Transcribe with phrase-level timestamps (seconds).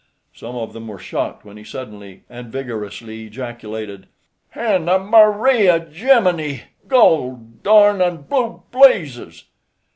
[0.33, 4.07] Some of them were shocked when he suddenly and vigorously ejaculated:
[4.49, 6.63] "Hannah Maria Jemimy!
[6.87, 9.43] goldarn an' blue blazes!"